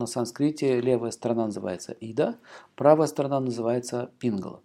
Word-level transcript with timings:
На 0.00 0.06
санскрите 0.06 0.80
левая 0.80 1.10
сторона 1.10 1.44
называется 1.44 1.92
Ида, 1.92 2.38
правая 2.74 3.06
сторона 3.06 3.38
называется 3.38 4.10
Пингала. 4.18 4.62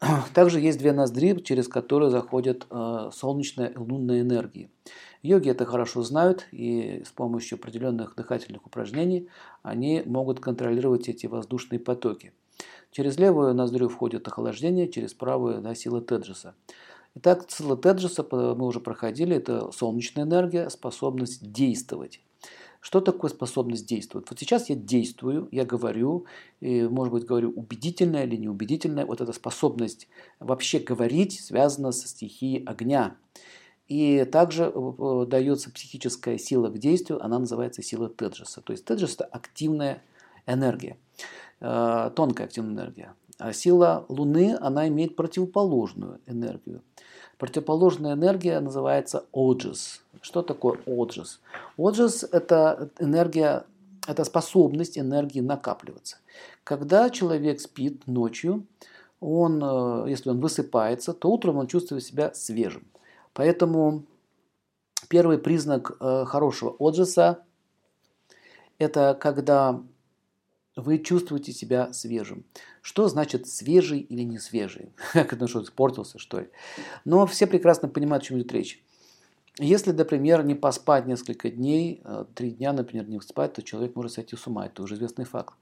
Также 0.34 0.60
есть 0.60 0.78
две 0.78 0.94
ноздри, 0.94 1.38
через 1.42 1.68
которые 1.68 2.08
заходят 2.08 2.66
э, 2.70 3.10
солнечная 3.12 3.66
и 3.66 3.76
лунная 3.76 4.22
энергии. 4.22 4.70
Йоги 5.22 5.50
это 5.50 5.66
хорошо 5.66 6.02
знают, 6.02 6.46
и 6.52 7.02
с 7.04 7.10
помощью 7.10 7.58
определенных 7.58 8.14
дыхательных 8.16 8.64
упражнений 8.64 9.28
они 9.62 10.02
могут 10.06 10.40
контролировать 10.40 11.10
эти 11.10 11.26
воздушные 11.26 11.78
потоки. 11.78 12.32
Через 12.92 13.18
левую 13.18 13.52
ноздрю 13.52 13.90
входит 13.90 14.26
охлаждение, 14.26 14.90
через 14.90 15.12
правую 15.12 15.60
да, 15.60 15.74
сила 15.74 16.00
Теджеса. 16.00 16.54
Итак, 17.14 17.44
сила 17.50 17.76
Теджеса 17.76 18.26
мы 18.32 18.64
уже 18.64 18.80
проходили, 18.80 19.36
это 19.36 19.70
солнечная 19.70 20.24
энергия, 20.24 20.70
способность 20.70 21.52
действовать. 21.52 22.22
Что 22.86 23.00
такое 23.00 23.30
способность 23.30 23.84
действовать? 23.84 24.30
Вот 24.30 24.38
сейчас 24.38 24.70
я 24.70 24.76
действую, 24.76 25.48
я 25.50 25.64
говорю, 25.64 26.26
и, 26.60 26.82
может 26.82 27.12
быть, 27.12 27.24
говорю 27.24 27.50
убедительно 27.50 28.22
или 28.22 28.36
неубедительно. 28.36 29.04
Вот 29.04 29.20
эта 29.20 29.32
способность 29.32 30.06
вообще 30.38 30.78
говорить 30.78 31.40
связана 31.40 31.90
со 31.90 32.06
стихией 32.06 32.62
огня. 32.62 33.16
И 33.88 34.24
также 34.30 34.72
э, 34.72 35.26
дается 35.26 35.72
психическая 35.72 36.38
сила 36.38 36.68
к 36.68 36.78
действию, 36.78 37.20
она 37.24 37.40
называется 37.40 37.82
сила 37.82 38.08
Теджеса. 38.08 38.60
То 38.60 38.72
есть 38.72 38.84
Теджес– 38.84 39.14
это 39.16 39.24
активная 39.24 40.04
энергия, 40.46 40.96
э, 41.58 42.12
тонкая 42.14 42.46
активная 42.46 42.84
энергия. 42.84 43.14
А 43.38 43.52
сила 43.52 44.06
Луны, 44.08 44.56
она 44.60 44.88
имеет 44.88 45.16
противоположную 45.16 46.20
энергию. 46.26 46.82
Противоположная 47.38 48.14
энергия 48.14 48.60
называется 48.60 49.26
оджис. 49.32 50.02
Что 50.22 50.42
такое 50.42 50.78
оджис? 50.86 51.40
Оджис– 51.76 52.24
это 52.32 52.90
энергия, 52.98 53.64
это 54.06 54.24
способность 54.24 54.98
энергии 54.98 55.40
накапливаться. 55.40 56.16
Когда 56.64 57.10
человек 57.10 57.60
спит 57.60 58.06
ночью, 58.06 58.66
он, 59.20 59.62
э, 59.62 60.08
если 60.08 60.30
он 60.30 60.40
высыпается, 60.40 61.12
то 61.12 61.30
утром 61.30 61.58
он 61.58 61.66
чувствует 61.66 62.04
себя 62.04 62.32
свежим. 62.32 62.86
Поэтому 63.34 64.04
первый 65.08 65.36
признак 65.36 65.96
э, 66.00 66.24
хорошего 66.24 66.74
оджиса– 66.78 67.42
это 68.78 69.16
когда 69.20 69.82
вы 70.76 70.98
чувствуете 70.98 71.52
себя 71.52 71.92
свежим. 71.92 72.44
Что 72.82 73.08
значит 73.08 73.48
свежий 73.48 74.00
или 74.00 74.22
не 74.22 74.38
свежий? 74.38 74.92
Как 75.12 75.32
это, 75.32 75.48
что 75.48 75.62
испортился, 75.62 76.18
что 76.18 76.40
ли? 76.40 76.48
Но 77.04 77.26
все 77.26 77.46
прекрасно 77.46 77.88
понимают, 77.88 78.22
о 78.22 78.26
чем 78.26 78.38
идет 78.38 78.52
речь. 78.52 78.82
Если, 79.58 79.92
например, 79.92 80.44
не 80.44 80.54
поспать 80.54 81.06
несколько 81.06 81.50
дней, 81.50 82.02
э, 82.04 82.26
три 82.34 82.50
дня, 82.50 82.74
например, 82.74 83.08
не 83.08 83.18
спать, 83.22 83.54
то 83.54 83.62
человек 83.62 83.96
может 83.96 84.12
сойти 84.12 84.36
с 84.36 84.46
ума. 84.46 84.66
Это 84.66 84.82
уже 84.82 84.96
известный 84.96 85.24
факт. 85.24 85.54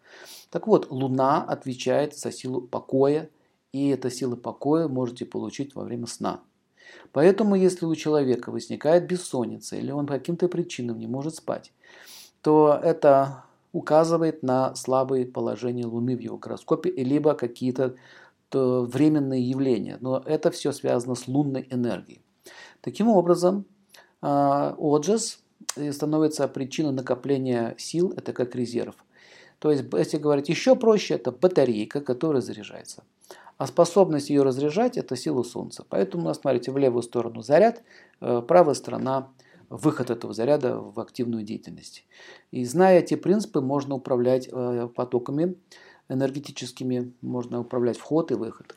Так 0.51 0.67
вот, 0.67 0.91
Луна 0.91 1.45
отвечает 1.45 2.17
за 2.17 2.33
силу 2.33 2.61
покоя, 2.61 3.31
и 3.71 3.91
эта 3.91 4.11
сила 4.11 4.35
покоя 4.35 4.89
можете 4.89 5.25
получить 5.25 5.77
во 5.77 5.85
время 5.85 6.09
сна. 6.09 6.43
Поэтому, 7.13 7.55
если 7.55 7.87
у 7.87 7.95
человека 7.95 8.51
возникает 8.51 9.07
бессонница, 9.07 9.77
или 9.77 9.93
он 9.93 10.07
по 10.07 10.15
каким-то 10.15 10.49
причинам 10.49 10.99
не 10.99 11.07
может 11.07 11.37
спать, 11.37 11.73
то 12.43 12.79
это 12.83 13.45
указывает 13.75 14.45
на 14.45 14.75
слабые 14.77 15.27
положения 15.27 15.85
Луны 15.85 16.17
в 16.17 16.21
его 16.21 16.39
гороскопе, 16.39 16.91
либо 16.91 17.35
какие-то 17.35 17.97
временные 18.53 19.43
явления. 19.43 19.99
Но 20.01 20.23
это 20.25 20.53
все 20.53 20.71
связано 20.71 21.17
с 21.17 21.27
лунной 21.27 21.67
энергией. 21.71 22.23
Таким 22.81 23.09
образом, 23.09 23.65
а, 24.23 24.77
Оджес 24.79 25.41
становится 25.91 26.47
причиной 26.47 26.93
накопления 26.93 27.75
сил, 27.77 28.15
это 28.17 28.33
как 28.33 28.55
резерв. 28.55 28.95
То 29.59 29.73
есть, 29.73 29.85
если 29.93 30.19
говорить 30.19 30.49
еще 30.49 30.77
проще, 30.77 31.15
это 31.15 31.33
батарейка, 31.33 32.01
которая 32.01 32.43
заряжается. 32.43 33.03
А 33.59 33.67
способность 33.67 34.31
ее 34.31 34.45
разряжать– 34.45 34.97
это 34.99 35.17
сила 35.17 35.43
Солнца. 35.43 35.85
Поэтому, 35.89 36.33
смотрите, 36.33 36.71
в 36.71 36.79
левую 36.79 37.03
сторону 37.03 37.43
заряд, 37.43 37.83
э, 38.21 38.41
правая 38.47 38.75
сторона– 38.75 39.31
выход 39.75 40.11
этого 40.11 40.33
заряда 40.33 40.79
в 40.79 41.01
активную 41.01 41.43
деятельность. 41.43 42.05
И 42.53 42.65
зная 42.65 43.01
эти 43.01 43.17
принципы, 43.17 43.61
можно 43.61 43.97
управлять 43.97 44.49
э, 44.51 44.89
потоками 44.95 45.57
энергетическими, 46.09 47.13
можно 47.23 47.61
управлять 47.61 47.99
вход 47.99 48.31
и 48.31 48.35
выход. 48.35 48.77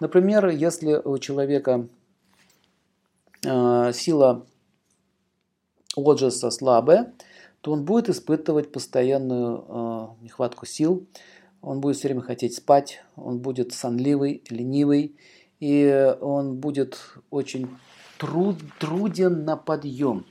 Например, 0.00 0.48
если 0.48 0.94
у 0.94 1.18
человека 1.18 1.86
э, 3.44 3.92
сила 3.92 4.44
Оджеса 5.96 6.50
слабая, 6.50 7.14
то 7.60 7.70
он 7.70 7.84
будет 7.84 8.08
испытывать 8.08 8.72
постоянную 8.72 9.64
э, 9.68 10.24
нехватку 10.24 10.66
сил, 10.66 11.06
он 11.60 11.80
будет 11.80 11.96
все 11.96 12.08
время 12.08 12.22
хотеть 12.22 12.56
спать, 12.56 13.04
он 13.14 13.38
будет 13.38 13.72
сонливый, 13.72 14.42
ленивый, 14.50 15.14
и 15.60 16.16
он 16.20 16.56
будет 16.56 16.98
очень 17.30 17.68
труд, 18.22 18.56
труден 18.78 19.44
на 19.44 19.56
подъем. 19.56 20.24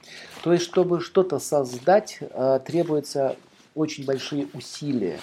То 0.43 0.53
есть, 0.53 0.63
чтобы 0.63 1.01
что-то 1.01 1.39
создать, 1.39 2.19
э, 2.21 2.59
требуются 2.65 3.35
очень 3.75 4.05
большие 4.05 4.47
усилия. 4.53 5.19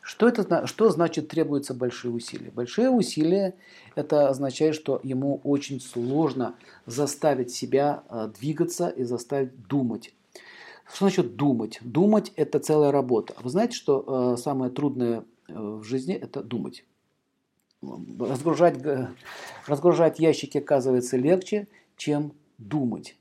Что, 0.00 0.28
это, 0.28 0.68
что 0.68 0.90
значит 0.90 1.26
требуются 1.26 1.74
большие 1.74 2.12
усилия? 2.12 2.52
Большие 2.52 2.90
усилия– 2.90 3.54
это 3.96 4.28
означает, 4.28 4.76
что 4.76 5.00
ему 5.02 5.40
очень 5.42 5.80
сложно 5.80 6.54
заставить 6.86 7.50
себя 7.50 8.04
э, 8.08 8.30
двигаться 8.38 8.88
и 8.88 9.02
заставить 9.02 9.66
думать. 9.66 10.14
Что 10.88 11.06
значит 11.06 11.34
думать? 11.34 11.80
Думать– 11.82 12.32
это 12.36 12.60
целая 12.60 12.92
работа. 12.92 13.34
Вы 13.42 13.50
знаете, 13.50 13.74
что 13.74 14.34
э, 14.36 14.40
самое 14.40 14.70
трудное 14.70 15.24
в 15.48 15.82
жизни– 15.82 16.14
это 16.22 16.44
думать. 16.44 16.84
Разгружать, 17.82 18.76
разгружать 19.66 20.20
ящики 20.20 20.58
оказывается 20.58 21.16
легче, 21.16 21.66
чем 21.96 22.32
думать. 22.58 23.16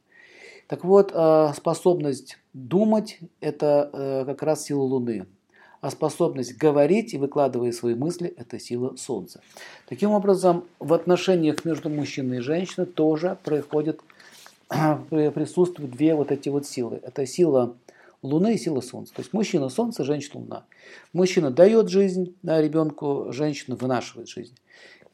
Так 0.67 0.83
вот, 0.83 1.11
э, 1.13 1.53
способность 1.55 2.37
думать– 2.53 3.19
это 3.39 3.89
э, 3.93 4.23
как 4.25 4.41
раз 4.43 4.65
сила 4.65 4.81
Луны. 4.81 5.27
А 5.81 5.91
способность 5.91 6.57
говорить 6.57 7.13
и 7.13 7.17
выкладывать 7.17 7.75
свои 7.75 7.93
мысли– 7.93 8.33
это 8.37 8.59
сила 8.59 8.95
Солнца. 8.95 9.41
Таким 9.87 10.11
образом, 10.11 10.63
в 10.79 10.93
отношениях 10.93 11.63
между 11.65 11.89
мужчиной 11.89 12.37
и 12.37 12.41
женщиной 12.41 12.87
тоже 12.87 13.37
происходит, 13.43 14.01
присутствуют 15.09 15.91
две 15.91 16.15
вот 16.15 16.31
эти 16.31 16.49
вот 16.49 16.65
силы. 16.65 16.99
Это 17.03 17.27
сила 17.27 17.75
Луны 18.23 18.55
и 18.55 18.57
сила 18.57 18.81
Солнца. 18.81 19.13
То 19.13 19.21
есть 19.21 19.33
мужчина– 19.33 19.69
Солнце, 19.69 20.03
женщина– 20.03 20.39
Луна. 20.41 20.65
Мужчина 21.13 21.51
дает 21.51 21.89
жизнь 21.89 22.35
да, 22.41 22.59
ребенку, 22.59 23.27
женщина 23.29 23.75
вынашивает 23.75 24.27
жизнь. 24.27 24.55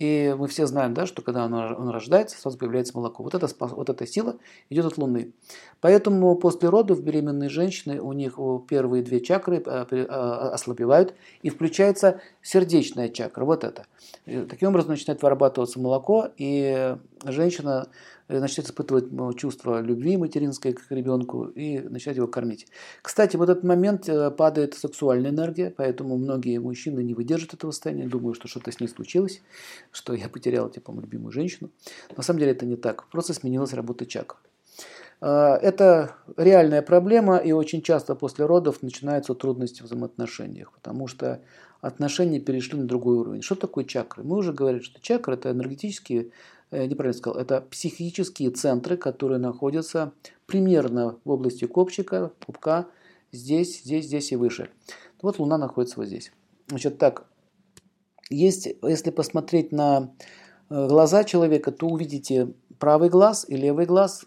И 0.01 0.35
мы 0.35 0.47
все 0.47 0.65
знаем, 0.65 0.95
да, 0.95 1.05
что 1.05 1.21
когда 1.21 1.45
он, 1.45 1.89
рождается, 1.89 2.35
сразу 2.35 2.57
появляется 2.57 2.97
молоко. 2.97 3.21
Вот, 3.21 3.35
это, 3.35 3.47
вот 3.59 3.87
эта 3.87 4.07
сила 4.07 4.37
идет 4.71 4.85
от 4.85 4.97
Луны. 4.97 5.31
Поэтому 5.79 6.35
после 6.37 6.69
родов 6.69 7.03
беременные 7.03 7.49
женщины, 7.49 8.01
у 8.01 8.11
них 8.11 8.39
первые 8.67 9.03
две 9.03 9.19
чакры 9.19 9.61
а, 9.63 9.85
а, 9.91 10.53
ослабевают, 10.53 11.13
и 11.43 11.51
включается 11.51 12.19
сердечная 12.41 13.09
чакра, 13.09 13.45
вот 13.45 13.63
это. 13.63 13.85
Таким 14.25 14.69
образом 14.69 14.89
начинает 14.89 15.21
вырабатываться 15.21 15.79
молоко, 15.79 16.29
и 16.35 16.97
женщина 17.23 17.87
Э, 18.31 18.39
начнет 18.39 18.65
испытывать 18.65 19.11
ну, 19.11 19.33
чувство 19.33 19.81
любви 19.81 20.15
материнской 20.15 20.71
к 20.71 20.89
ребенку 20.89 21.45
и 21.45 21.79
начать 21.79 22.15
его 22.15 22.27
кормить. 22.27 22.67
Кстати, 23.01 23.35
в 23.35 23.41
этот 23.41 23.63
момент 23.63 24.07
э, 24.07 24.31
падает 24.31 24.73
сексуальная 24.73 25.31
энергия, 25.31 25.73
поэтому 25.75 26.17
многие 26.17 26.57
мужчины 26.59 27.01
не 27.03 27.13
выдержат 27.13 27.53
этого 27.53 27.71
состояния, 27.71 28.07
думают, 28.07 28.37
что 28.37 28.47
что-то 28.47 28.71
с 28.71 28.79
ней 28.79 28.87
случилось, 28.87 29.41
что 29.91 30.13
я 30.13 30.29
потерял 30.29 30.69
типа, 30.69 30.91
любимую 30.91 31.33
женщину. 31.33 31.71
На 32.15 32.23
самом 32.23 32.39
деле 32.39 32.51
это 32.53 32.65
не 32.65 32.77
так, 32.77 33.05
просто 33.09 33.33
сменилась 33.33 33.73
работа 33.73 34.05
чакр. 34.05 34.37
Э, 35.19 35.55
это 35.61 36.15
реальная 36.37 36.81
проблема, 36.81 37.35
и 37.35 37.51
очень 37.51 37.81
часто 37.81 38.15
после 38.15 38.45
родов 38.45 38.81
начинаются 38.81 39.33
трудности 39.33 39.81
в 39.81 39.85
взаимоотношениях, 39.85 40.71
потому 40.71 41.07
что 41.07 41.41
отношения 41.81 42.39
перешли 42.39 42.79
на 42.79 42.85
другой 42.85 43.17
уровень. 43.17 43.41
Что 43.41 43.55
такое 43.55 43.83
чакры? 43.83 44.23
Мы 44.23 44.37
уже 44.37 44.53
говорили, 44.53 44.83
что 44.83 45.01
чакры– 45.01 45.33
это 45.35 45.51
энергетические 45.51 46.21
Э, 46.21 46.27
неправильно 46.71 47.17
сказал, 47.17 47.39
это 47.39 47.61
психические 47.61 48.49
центры, 48.51 48.97
которые 48.97 49.39
находятся 49.39 50.13
примерно 50.45 51.17
в 51.25 51.31
области 51.31 51.65
копчика, 51.65 52.31
пупка, 52.39 52.87
здесь, 53.31 53.81
здесь, 53.81 54.05
здесь 54.05 54.31
и 54.31 54.35
выше. 54.35 54.69
Вот 55.21 55.39
Луна 55.39 55.57
находится 55.57 55.97
вот 55.97 56.07
здесь. 56.07 56.31
Значит, 56.67 56.97
так, 56.97 57.25
есть, 58.29 58.69
если 58.81 59.09
посмотреть 59.11 59.71
на 59.71 60.13
э, 60.69 60.87
глаза 60.87 61.23
человека, 61.23 61.71
то 61.71 61.87
увидите 61.87 62.53
правый 62.79 63.09
глаз 63.09 63.45
и 63.47 63.55
левый 63.55 63.85
глаз 63.85 64.25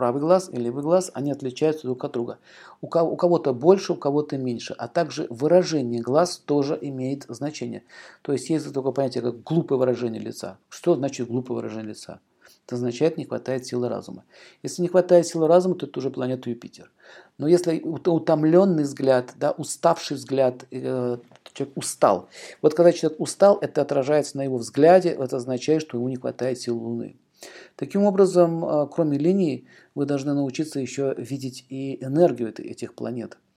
правый 0.00 0.22
глаз 0.22 0.48
и 0.50 0.56
левый 0.56 0.82
глаз, 0.82 1.10
они 1.12 1.30
отличаются 1.30 1.82
друг 1.82 2.02
от 2.02 2.12
друга. 2.12 2.38
У 2.80 2.88
кого-то 2.88 3.52
больше, 3.52 3.92
у 3.92 3.96
кого-то 3.96 4.38
меньше. 4.38 4.74
А 4.78 4.88
также 4.88 5.26
выражение 5.28 6.00
глаз 6.00 6.38
тоже 6.38 6.78
имеет 6.80 7.26
значение. 7.28 7.82
То 8.22 8.32
есть 8.32 8.48
есть 8.48 8.72
такое 8.72 8.92
понятие, 8.92 9.22
как 9.22 9.42
глупое 9.42 9.78
выражение 9.78 10.22
лица. 10.22 10.56
Что 10.70 10.94
значит 10.94 11.28
глупое 11.28 11.56
выражение 11.56 11.88
лица? 11.88 12.20
это 12.66 12.76
означает 12.76 13.18
не 13.18 13.24
хватает 13.24 13.66
силы 13.66 13.88
разума. 13.88 14.24
Если 14.62 14.80
не 14.80 14.88
хватает 14.88 15.26
силы 15.26 15.48
разума, 15.48 15.74
то 15.74 15.86
это 15.86 15.98
уже 15.98 16.10
планета 16.10 16.48
Юпитер. 16.48 16.90
Но 17.36 17.48
если 17.48 17.80
утомленный 17.80 18.84
взгляд, 18.84 19.32
да, 19.36 19.50
уставший 19.50 20.16
взгляд, 20.16 20.66
э, 20.70 21.18
человек 21.52 21.76
устал. 21.76 22.28
Вот 22.62 22.74
когда 22.74 22.92
человек 22.92 23.20
устал, 23.20 23.58
это 23.60 23.82
отражается 23.82 24.36
на 24.36 24.44
его 24.44 24.56
взгляде, 24.56 25.10
это 25.10 25.36
означает, 25.36 25.82
что 25.82 25.96
ему 25.96 26.08
не 26.08 26.16
хватает 26.16 26.60
сил 26.60 26.78
Луны. 26.78 27.16
Таким 27.76 28.04
образом, 28.04 28.64
э, 28.64 28.88
кроме 28.92 29.18
линий, 29.18 29.66
вы 29.94 30.06
должны 30.06 30.34
научиться 30.34 30.80
еще 30.80 31.14
видеть 31.18 31.66
и 31.68 32.02
энергию 32.04 32.54
этих 32.54 32.94
планет. 32.94 33.38